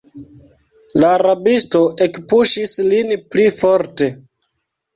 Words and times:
La 1.03 1.11
rabisto 1.23 1.83
ekpuŝis 2.07 2.75
lin 2.89 3.15
pli 3.35 3.49
forte. 3.61 4.13